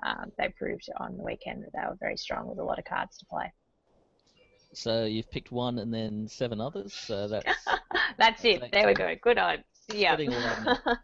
[0.07, 2.85] Um, they proved on the weekend that they were very strong with a lot of
[2.85, 3.53] cards to play.
[4.73, 6.93] So you've picked one and then seven others.
[6.93, 7.67] So that's
[8.19, 8.61] That's it.
[8.61, 9.15] Thanks, There we go.
[9.21, 9.65] Good on.
[9.93, 10.15] Yeah.
[10.15, 11.01] Spreading all over.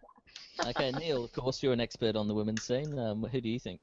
[0.66, 0.92] okay.
[0.92, 2.96] Neil, of course, you're an expert on the women's scene.
[2.98, 3.80] Um, who do you think?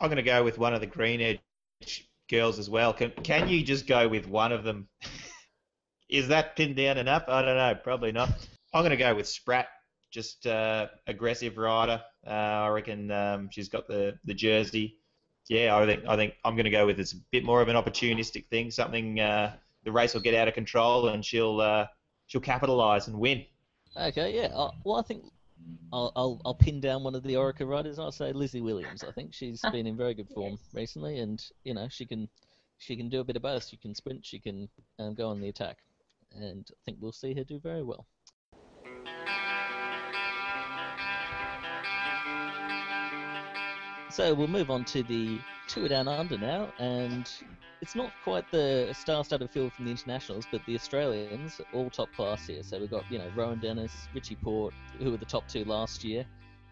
[0.00, 2.92] I'm going to go with one of the Green Edge girls as well.
[2.92, 4.88] Can can you just go with one of them?
[6.08, 7.24] Is that pinned down enough?
[7.28, 7.74] I don't know.
[7.82, 8.30] Probably not.
[8.72, 9.68] I'm going to go with Spratt.
[10.10, 12.02] Just uh, aggressive rider.
[12.26, 14.96] Uh, I reckon um, she's got the, the jersey.
[15.50, 17.68] Yeah, I think I think I'm going to go with it's a bit more of
[17.68, 18.70] an opportunistic thing.
[18.70, 21.86] Something uh, the race will get out of control and she'll uh,
[22.26, 23.44] she'll capitalise and win.
[23.96, 24.34] Okay.
[24.34, 24.48] Yeah.
[24.84, 25.24] Well, I think.
[25.92, 27.98] I'll, I'll I'll pin down one of the Orica riders.
[27.98, 29.02] I'll say Lizzie Williams.
[29.02, 32.28] I think she's been in very good form recently, and you know she can
[32.78, 33.66] she can do a bit of both.
[33.66, 34.68] She can sprint, she can
[34.98, 35.78] um, go on the attack,
[36.34, 38.06] and I think we'll see her do very well.
[44.10, 47.30] So we'll move on to the tour down under now, and
[47.80, 52.46] it's not quite the star-studded field from the internationals, but the Australians all top class
[52.46, 52.62] here.
[52.62, 56.04] So we've got you know Rohan Dennis, Richie Porte, who were the top two last
[56.04, 56.24] year,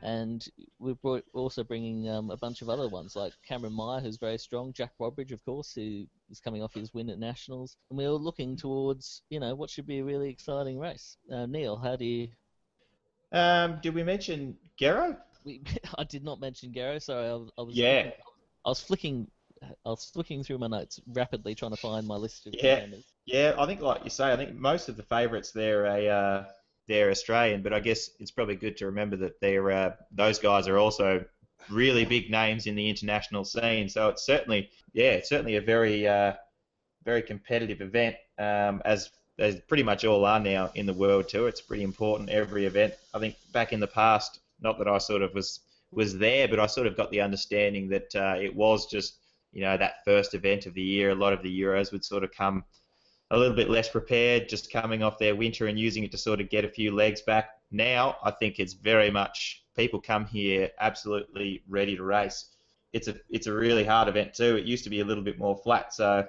[0.02, 0.46] and
[0.78, 4.38] we're brought, also bringing um, a bunch of other ones like Cameron Meyer, who's very
[4.38, 8.08] strong, Jack Bobridge, of course, who is coming off his win at nationals, and we're
[8.08, 11.16] all looking towards you know what should be a really exciting race.
[11.32, 12.28] Uh, Neil, how do you?
[13.32, 15.16] Um, did we mention Gero?
[15.44, 15.62] We,
[15.98, 17.00] I did not mention Garo.
[17.00, 17.50] Sorry, I was.
[17.58, 18.10] I was Yeah.
[18.64, 19.28] I was flicking.
[19.62, 22.76] I was looking through my notes rapidly, trying to find my list of Yeah.
[22.76, 23.04] contenders.
[23.26, 26.44] Yeah, I think like you say, I think most of the favourites they're a uh,
[26.86, 30.68] they're Australian, but I guess it's probably good to remember that they're uh, those guys
[30.68, 31.24] are also
[31.68, 33.88] really big names in the international scene.
[33.88, 36.34] So it's certainly yeah, it's certainly a very uh,
[37.04, 41.46] very competitive event um, as as pretty much all are now in the world too.
[41.46, 42.94] It's pretty important every event.
[43.12, 46.60] I think back in the past, not that I sort of was was there, but
[46.60, 49.16] I sort of got the understanding that uh, it was just
[49.56, 51.08] you know that first event of the year.
[51.08, 52.62] A lot of the Euros would sort of come
[53.30, 56.42] a little bit less prepared, just coming off their winter and using it to sort
[56.42, 57.48] of get a few legs back.
[57.70, 62.50] Now, I think it's very much people come here absolutely ready to race.
[62.92, 64.56] It's a it's a really hard event too.
[64.56, 66.26] It used to be a little bit more flat, so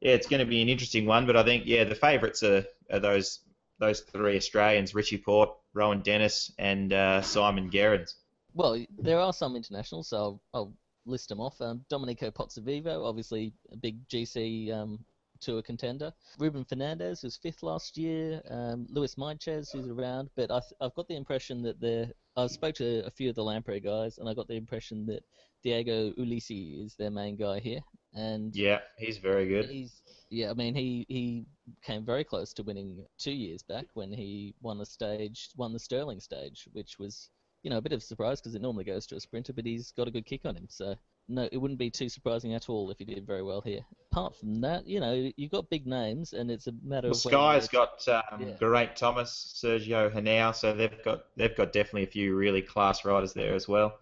[0.00, 1.24] yeah, it's going to be an interesting one.
[1.24, 3.38] But I think yeah, the favourites are, are those
[3.78, 8.16] those three Australians: Richie Porte, Rohan Dennis, and uh, Simon Gerrans.
[8.54, 10.72] Well, there are some internationals, so I'll, I'll
[11.06, 11.60] list them off.
[11.60, 14.98] Um, Domenico Pozzovivo, obviously a big GC um,
[15.40, 16.12] tour contender.
[16.38, 18.42] Ruben Fernandez, was fifth last year.
[18.50, 20.30] Um, Louis Meintjes, who's around.
[20.36, 23.36] But I th- I've got the impression that the I spoke to a few of
[23.36, 25.22] the Lampre guys, and I got the impression that
[25.62, 27.80] Diego Ulisi is their main guy here.
[28.14, 29.68] And Yeah, he's very good.
[29.68, 31.46] He's yeah, I mean he he
[31.82, 35.78] came very close to winning two years back when he won the stage, won the
[35.78, 37.30] Stirling stage, which was
[37.66, 39.66] you know a bit of a surprise because it normally goes to a sprinter, but
[39.66, 40.68] he's got a good kick on him.
[40.68, 40.94] So
[41.26, 43.84] no, it wouldn't be too surprising at all if he did very well here.
[44.12, 47.16] Apart from that, you know, you've got big names, and it's a matter Well, of
[47.16, 48.56] Sky's got um, Yeah.
[48.60, 53.32] Geraint Thomas, Sergio Henao, so they've got they've got definitely a few really class riders
[53.32, 53.98] there as well.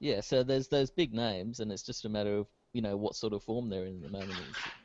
[0.00, 3.14] Yeah, so there's those big names, and it's just a matter of you know what
[3.14, 4.40] sort of form they're in at the moment,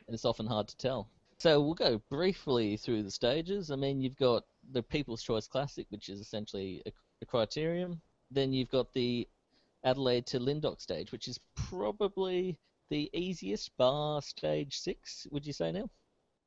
[0.06, 1.08] and it's often hard to tell.
[1.40, 3.72] So we'll go briefly through the stages.
[3.72, 7.98] I mean, you've got the People's Choice Classic, which is essentially a, a criterium.
[8.30, 9.28] Then you've got the
[9.84, 12.58] Adelaide to Lyndoch stage, which is probably
[12.90, 15.26] the easiest bar stage six.
[15.30, 15.90] Would you say, Neil?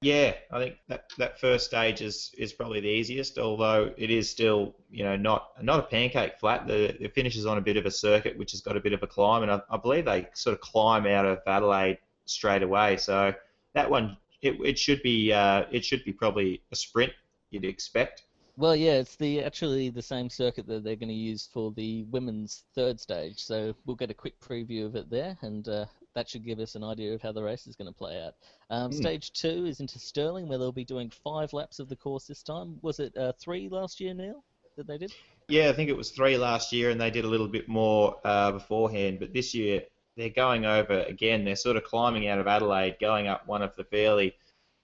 [0.02, 4.30] Yeah, I think that, that first stage is, is probably the easiest, although it is
[4.30, 6.68] still you know not not a pancake flat.
[6.68, 9.02] The it finishes on a bit of a circuit, which has got a bit of
[9.02, 12.98] a climb, and I, I believe they sort of climb out of Adelaide straight away.
[12.98, 13.34] So
[13.76, 17.14] that one it, it should be uh, it should be probably a sprint
[17.50, 18.24] you'd expect.
[18.56, 22.04] Well, yeah, it's the actually the same circuit that they're going to use for the
[22.12, 23.40] women's third stage.
[23.40, 26.76] So we'll get a quick preview of it there, and uh, that should give us
[26.76, 28.36] an idea of how the race is going to play out.
[28.70, 28.98] Um, Hmm.
[28.98, 32.44] Stage two is into Stirling, where they'll be doing five laps of the course this
[32.44, 32.78] time.
[32.84, 34.44] Was it uh, three last year, Neil,
[34.78, 35.14] that they did?
[35.48, 38.20] Yeah, I think it was three last year, and they did a little bit more
[38.24, 39.20] uh, beforehand.
[39.20, 39.82] But this year,
[40.16, 41.44] they're going over again.
[41.44, 44.36] They're sort of climbing out of Adelaide, going up one of the fairly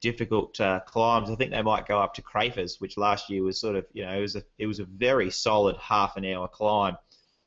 [0.02, 1.30] difficult uh, climbs.
[1.30, 4.06] I think they might go up to Crafers, which last year was sort of you
[4.06, 6.98] know it was a it was a very solid half an hour climb,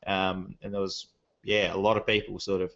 [0.07, 1.09] um, and there was
[1.45, 2.71] yeah a lot of people sort of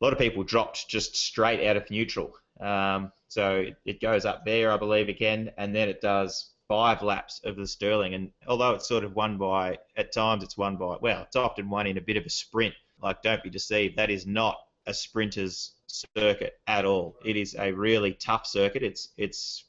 [0.00, 2.34] a lot of people dropped just straight out of neutral.
[2.60, 7.40] Um, so it goes up there, I believe, again, and then it does five laps
[7.44, 8.14] of the Stirling.
[8.14, 11.70] And although it's sort of won by, at times it's won by, well, it's often
[11.70, 12.74] won in a bit of a sprint.
[13.02, 17.16] Like, don't be deceived, that is not a sprinter's circuit at all.
[17.24, 18.82] It is a really tough circuit.
[18.82, 19.64] It's it's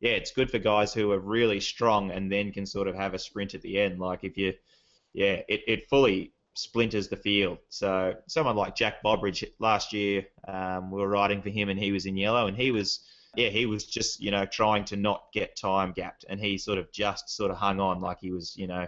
[0.00, 3.14] yeah, it's good for guys who are really strong and then can sort of have
[3.14, 4.00] a sprint at the end.
[4.00, 4.52] Like if you,
[5.12, 7.58] yeah, it, it fully splinters the field.
[7.68, 11.92] So someone like Jack Bobridge last year, um, we were riding for him and he
[11.92, 15.24] was in yellow and he was yeah, he was just, you know, trying to not
[15.32, 18.54] get time gapped, and he sort of just sort of hung on like he was,
[18.56, 18.86] you know,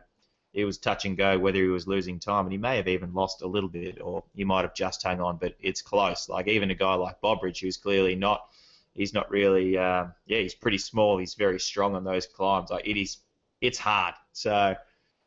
[0.55, 3.12] it was touch and go whether he was losing time, and he may have even
[3.12, 6.29] lost a little bit, or he might have just hung on, but it's close.
[6.29, 8.47] Like even a guy like Bobridge, who's clearly not,
[8.95, 11.19] he's not really, uh, yeah, he's pretty small.
[11.19, 12.71] He's very strong on those climbs.
[12.71, 13.19] Like it is,
[13.61, 14.14] it's hard.
[14.33, 14.77] So.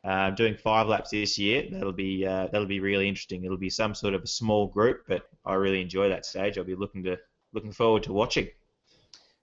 [0.04, 3.44] Uh, doing five laps this year, that'll be uh, that'll be really interesting.
[3.44, 6.56] It'll be some sort of a small group, but I really enjoy that stage.
[6.56, 7.18] I'll be looking to
[7.52, 8.48] looking forward to watching.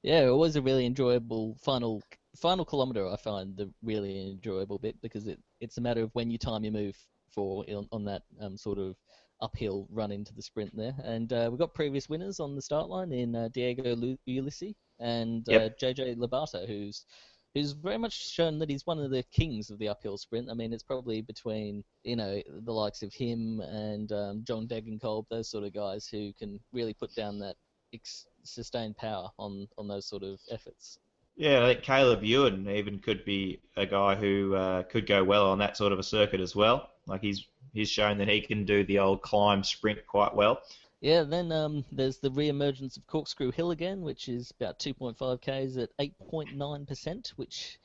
[0.02, 2.02] Yeah, it was a really enjoyable final
[2.36, 3.08] final kilometer.
[3.08, 6.64] I find the really enjoyable bit because it it's a matter of when you time
[6.64, 6.96] your move
[7.34, 8.96] for on, on that um, sort of
[9.42, 10.96] uphill run into the sprint there.
[11.04, 13.96] And uh, we've got previous winners on the start line in uh, Diego
[14.28, 17.06] Ulissi and uh, JJ Lobato, who's
[17.54, 20.50] who's very much shown that he's one of the kings of the uphill sprint.
[20.50, 25.26] I mean, it's probably between you know the likes of him and um, John Degenkolb,
[25.30, 27.56] those sort of guys who can really put down that
[27.94, 31.00] ex- sustained power on on those sort of efforts.
[31.38, 35.48] Yeah, I think Caleb Ewan even could be a guy who uh, could go well
[35.48, 36.90] on that sort of a circuit as well.
[37.08, 40.62] Like he's he's shown that he can do the old climb sprint quite well.
[41.02, 45.78] Yeah, then um, there's the re-emergence of Corkscrew Hill again, which is about 2.5 k's
[45.78, 47.78] at 8.9%, which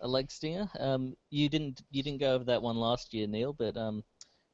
[0.00, 0.70] a leg stinger.
[0.78, 4.04] Um, you didn't you didn't go over that one last year, Neil, but um,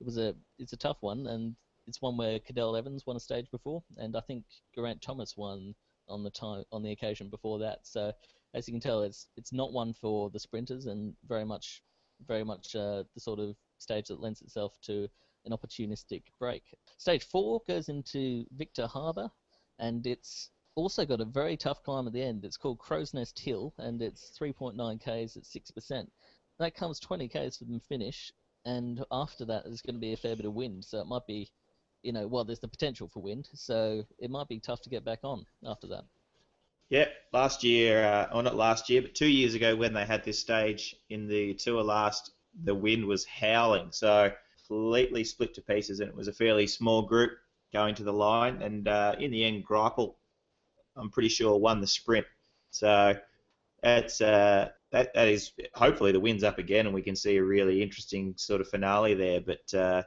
[0.01, 1.55] it was a it's a tough one, and
[1.87, 5.75] it's one where Cadel Evans won a stage before, and I think Geraint Thomas won
[6.09, 7.81] on the time on the occasion before that.
[7.83, 8.13] So
[8.55, 11.83] as you can tell, it's it's not one for the sprinters, and very much
[12.27, 15.09] very much uh, the sort of stage that lends itself to
[15.45, 16.63] an opportunistic break.
[16.97, 19.31] Stage four goes into Victor Harbor,
[19.79, 22.45] and it's also got a very tough climb at the end.
[22.45, 26.09] It's called Crow's Nest Hill, and it's 3.9 k's at 6%.
[26.59, 28.33] That comes 20 k's from the finish,
[28.65, 31.27] and after that there's going to be a fair bit of wind, so it might
[31.27, 31.51] be,
[32.03, 35.05] you know, well, there's the potential for wind, so it might be tough to get
[35.05, 36.05] back on after that.
[36.91, 40.25] Yeah, last year, uh, or not last year, but two years ago when they had
[40.25, 42.31] this stage in the tour last,
[42.65, 44.33] the wind was howling, so
[44.67, 47.33] completely split to pieces, and it was a fairly small group
[47.75, 50.15] going to the line, and uh, in the end, Greipel,
[50.97, 52.27] I'm pretty sure, won the sprint.
[52.71, 53.15] So
[53.83, 57.45] it's uh, that that is hopefully the wind's up again, and we can see a
[57.45, 59.41] really interesting sort of finale there.
[59.41, 60.03] But uh,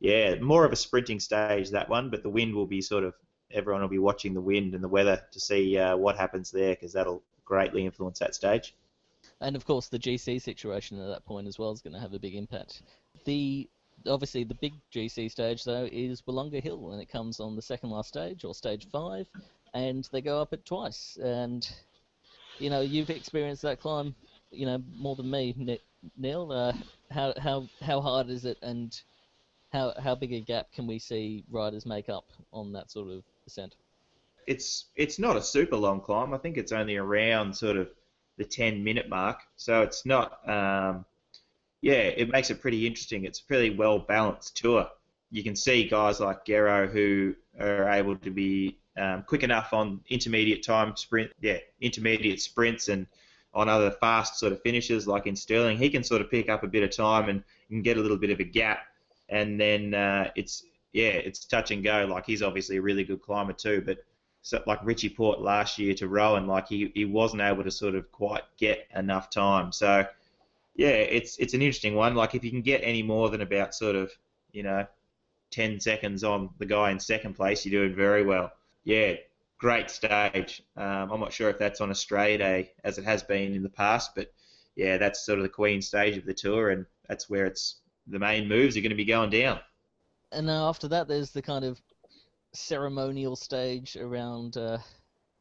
[0.00, 3.14] yeah, more of a sprinting stage that one, but the wind will be sort of
[3.50, 6.74] everyone will be watching the wind and the weather to see uh, what happens there
[6.74, 8.74] because that'll greatly influence that stage.
[9.40, 12.14] And of course, the GC situation at that point as well is going to have
[12.14, 12.82] a big impact.
[13.24, 13.68] The
[14.06, 17.90] obviously the big GC stage though is Willunga Hill, and it comes on the second
[17.90, 19.26] last stage or stage five,
[19.74, 21.18] and they go up it twice.
[21.22, 21.68] And
[22.58, 24.14] you know you've experienced that climb,
[24.50, 25.78] you know more than me,
[26.16, 26.52] Neil.
[26.52, 26.72] Uh,
[27.10, 28.98] how how how hard is it, and
[29.72, 33.22] how how big a gap can we see riders make up on that sort of
[34.46, 36.32] It's it's not a super long climb.
[36.32, 37.88] I think it's only around sort of
[38.36, 40.48] the 10 minute mark, so it's not.
[40.48, 41.04] Um,
[41.80, 43.24] yeah, it makes it pretty interesting.
[43.24, 44.88] It's a pretty well balanced tour.
[45.30, 50.00] You can see guys like Gero who are able to be um, quick enough on
[50.08, 53.06] intermediate time sprint, yeah, intermediate sprints and
[53.54, 56.62] on other fast sort of finishes like in Stirling, he can sort of pick up
[56.62, 58.80] a bit of time and, and get a little bit of a gap,
[59.30, 60.62] and then uh, it's
[60.96, 62.06] yeah, it's touch and go.
[62.10, 63.98] Like he's obviously a really good climber too, but
[64.40, 67.94] so, like Richie Porte last year to Rohan, like he, he wasn't able to sort
[67.94, 69.72] of quite get enough time.
[69.72, 70.06] So
[70.74, 72.14] yeah, it's it's an interesting one.
[72.14, 74.10] Like if you can get any more than about sort of
[74.52, 74.86] you know
[75.50, 78.50] 10 seconds on the guy in second place, you're doing very well.
[78.84, 79.16] Yeah,
[79.58, 80.62] great stage.
[80.78, 83.68] Um, I'm not sure if that's on Australia Day as it has been in the
[83.68, 84.32] past, but
[84.76, 88.18] yeah, that's sort of the Queen stage of the tour, and that's where it's the
[88.18, 89.60] main moves are going to be going down.
[90.36, 91.80] And uh, after that, there's the kind of
[92.52, 94.58] ceremonial stage around.
[94.58, 94.76] Uh,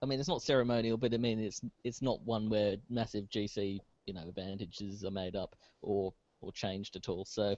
[0.01, 3.79] I mean, it's not ceremonial, but I mean, it's it's not one where massive GC
[4.05, 7.25] you know advantages are made up or or changed at all.
[7.25, 7.57] So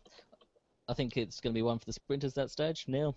[0.89, 2.85] I think it's going to be one for the sprinters that stage.
[2.87, 3.15] Neil.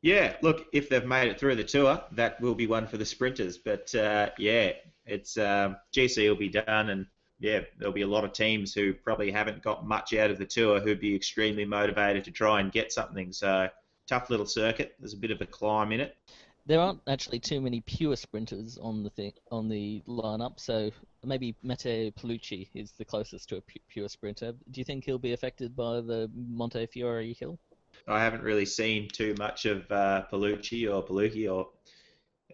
[0.00, 3.04] Yeah, look, if they've made it through the tour, that will be one for the
[3.04, 3.58] sprinters.
[3.58, 4.72] But uh, yeah,
[5.06, 7.06] it's um, GC will be done, and
[7.42, 10.46] yeah, there'll be a lot of teams who probably haven't got much out of the
[10.46, 13.32] tour who'd be extremely motivated to try and get something.
[13.32, 13.68] So
[14.06, 14.94] tough little circuit.
[15.00, 16.16] There's a bit of a climb in it.
[16.66, 20.92] There aren't actually too many pure sprinters on the thing, on the lineup, so
[21.24, 24.52] maybe Matteo Pelucchi is the closest to a pure sprinter.
[24.70, 27.58] Do you think he'll be affected by the Montefiore hill?
[28.06, 31.70] I haven't really seen too much of uh, Palucci or Palucci or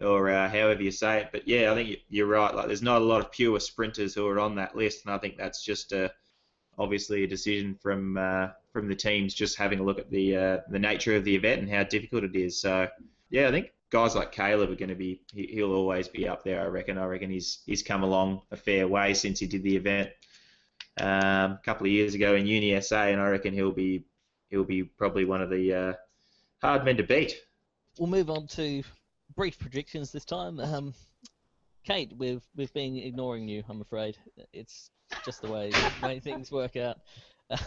[0.01, 1.29] or uh, however you say it.
[1.31, 2.53] But yeah, I think you- you're right.
[2.53, 5.17] Like, there's not a lot of pure sprinters who are on that list, and I
[5.17, 6.11] think that's just a
[6.77, 10.57] obviously a decision from uh, from the teams just having a look at the uh,
[10.69, 12.61] the nature of the event and how difficult it is.
[12.61, 12.87] So
[13.29, 16.43] yeah, I think guys like Caleb are going to be he, he'll always be up
[16.43, 16.61] there.
[16.61, 16.97] I reckon.
[16.97, 20.09] I reckon he's he's come along a fair way since he did the event
[20.99, 24.05] um, a couple of years ago in Uni SA, and I reckon he'll be
[24.49, 25.93] he'll be probably one of the uh,
[26.61, 27.35] hard men to beat.
[27.97, 28.83] We'll move on to
[29.39, 30.59] brief predictions this time.
[30.59, 30.93] Um,
[31.85, 33.63] Kate, we've we've been ignoring you.
[33.69, 34.17] I'm afraid
[34.51, 34.91] it's
[35.23, 35.71] just the way
[36.03, 36.97] way things work out.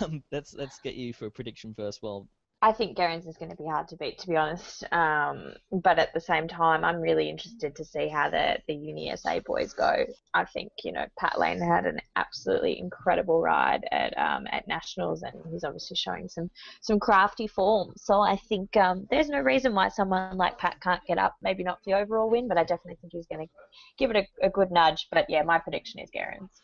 [0.00, 2.02] Um, let's let's get you for a prediction first.
[2.02, 2.28] Well,
[2.64, 4.84] I think Gerrans is going to be hard to beat, to be honest.
[4.92, 9.12] Um, but at the same time, I'm really interested to see how the, the Uni
[9.16, 10.04] SA boys go.
[10.32, 15.24] I think, you know, Pat Lane had an absolutely incredible ride at um, at Nationals,
[15.24, 16.48] and he's obviously showing some,
[16.82, 17.94] some crafty form.
[17.96, 21.34] So I think um, there's no reason why someone like Pat can't get up.
[21.42, 23.52] Maybe not for the overall win, but I definitely think he's going to
[23.98, 25.08] give it a, a good nudge.
[25.10, 26.62] But yeah, my prediction is Gerrans.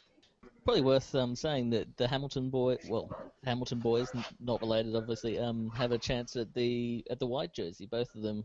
[0.68, 3.08] Probably worth um, saying that the Hamilton boy, well,
[3.46, 7.54] Hamilton boys, n- not related obviously, um, have a chance at the at the white
[7.54, 7.88] jersey.
[7.90, 8.44] Both of them,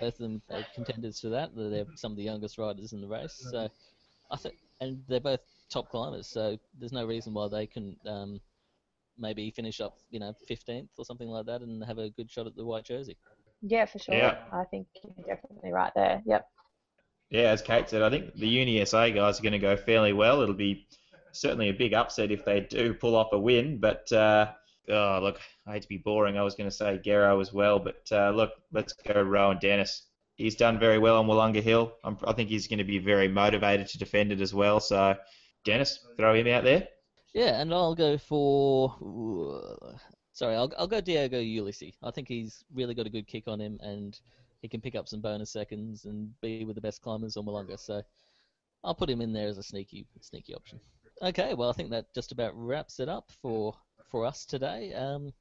[0.00, 1.50] both of them are contenders for that.
[1.54, 3.46] They're some of the youngest riders in the race.
[3.48, 3.68] So
[4.32, 5.38] I think, and they're both
[5.70, 6.26] top climbers.
[6.26, 8.40] So there's no reason why they can um,
[9.16, 12.48] maybe finish up, you know, 15th or something like that, and have a good shot
[12.48, 13.16] at the white jersey.
[13.60, 14.16] Yeah, for sure.
[14.16, 14.34] Yeah.
[14.52, 16.22] I think you're definitely right there.
[16.26, 16.44] Yep.
[17.30, 20.12] Yeah, as Kate said, I think the Uni SA guys are going to go fairly
[20.12, 20.40] well.
[20.40, 20.88] It'll be
[21.32, 23.78] certainly a big upset if they do pull off a win.
[23.78, 24.52] But uh,
[24.88, 26.38] oh, look, I hate to be boring.
[26.38, 30.06] I was going to say Gero as well, but uh, look, let's go Rohan Dennis.
[30.36, 31.92] He's done very well on Willunga Hill.
[32.04, 34.80] I'm, I think he's going to be very motivated to defend it as well.
[34.80, 35.14] So,
[35.64, 36.88] Dennis, throw him out there.
[37.34, 38.96] Yeah, and I'll go for.
[40.32, 41.94] Sorry, I'll, I'll go Diego Ulissi.
[42.02, 44.18] I think he's really got a good kick on him, and
[44.62, 47.78] he can pick up some bonus seconds and be with the best climbers on Willunga.
[47.78, 48.02] So
[48.84, 50.80] I'll put him in there as a sneaky sneaky option.
[51.22, 53.74] Okay, well I think that just about wraps it up for
[54.10, 54.92] for us today.
[54.92, 55.32] Um,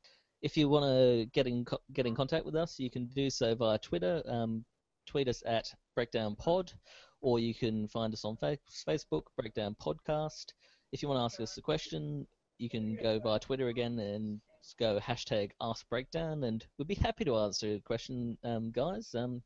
[0.44, 3.32] if you want to get in co- get in contact with us, you can do
[3.32, 4.22] so via Twitter.
[4.28, 4.64] Um,
[5.08, 6.72] tweet us at Breakdown Pod,
[7.20, 10.54] or you can find us on fa- Facebook Breakdown Podcast.
[10.92, 12.28] If you want to ask us a question,
[12.60, 14.40] you can go via Twitter again and
[14.78, 19.16] go hashtag Ask Breakdown, and we'd be happy to answer a question, um, guys.
[19.16, 19.42] Um,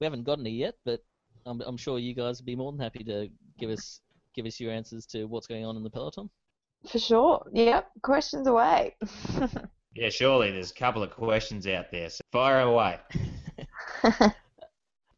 [0.00, 1.00] we haven't got any yet, but
[1.44, 4.00] I'm, I'm sure you guys would be more than happy to give us
[4.36, 6.30] give us your answers to what's going on in the peloton.
[6.88, 7.44] For sure.
[7.52, 7.90] Yep.
[8.02, 8.94] Questions away.
[9.98, 12.10] Yeah, surely there's a couple of questions out there.
[12.10, 12.98] So fire away.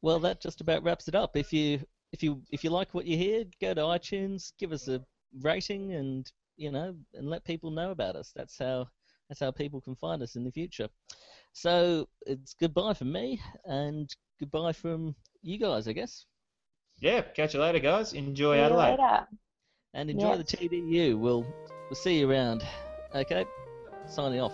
[0.00, 1.36] Well, that just about wraps it up.
[1.36, 1.80] If you
[2.12, 5.04] if you if you like what you hear, go to iTunes, give us a
[5.40, 8.32] rating, and you know, and let people know about us.
[8.34, 8.88] That's how
[9.28, 10.88] that's how people can find us in the future.
[11.52, 14.08] So it's goodbye from me, and
[14.38, 16.26] goodbye from you guys, I guess.
[17.00, 18.12] Yeah, catch you later, guys.
[18.12, 18.90] Enjoy See you Adelaide.
[18.98, 19.28] later.
[19.94, 20.38] And enjoy Yes.
[20.50, 21.18] the TDU.
[21.18, 21.42] We'll
[21.88, 22.64] we'll see you around.
[23.14, 23.44] Okay,
[24.06, 24.52] signing off.